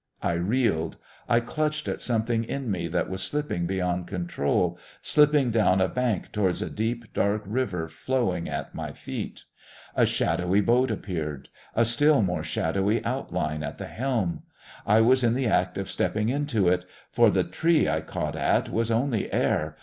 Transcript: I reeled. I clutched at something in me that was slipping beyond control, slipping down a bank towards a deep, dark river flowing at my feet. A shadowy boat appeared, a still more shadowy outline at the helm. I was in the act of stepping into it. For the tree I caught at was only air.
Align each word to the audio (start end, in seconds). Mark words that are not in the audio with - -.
I 0.23 0.31
reeled. 0.33 0.97
I 1.29 1.39
clutched 1.41 1.87
at 1.87 2.01
something 2.01 2.43
in 2.43 2.71
me 2.71 2.87
that 2.87 3.07
was 3.07 3.21
slipping 3.21 3.67
beyond 3.67 4.07
control, 4.07 4.79
slipping 5.03 5.51
down 5.51 5.79
a 5.79 5.87
bank 5.87 6.31
towards 6.31 6.63
a 6.63 6.71
deep, 6.71 7.13
dark 7.13 7.43
river 7.45 7.87
flowing 7.87 8.49
at 8.49 8.73
my 8.73 8.93
feet. 8.93 9.43
A 9.95 10.07
shadowy 10.07 10.59
boat 10.59 10.89
appeared, 10.89 11.49
a 11.75 11.85
still 11.85 12.23
more 12.23 12.41
shadowy 12.41 13.05
outline 13.05 13.61
at 13.61 13.77
the 13.77 13.85
helm. 13.85 14.41
I 14.87 15.01
was 15.01 15.23
in 15.23 15.35
the 15.35 15.45
act 15.45 15.77
of 15.77 15.87
stepping 15.87 16.29
into 16.29 16.67
it. 16.67 16.83
For 17.11 17.29
the 17.29 17.43
tree 17.43 17.87
I 17.87 18.01
caught 18.01 18.35
at 18.35 18.69
was 18.69 18.89
only 18.89 19.31
air. 19.31 19.77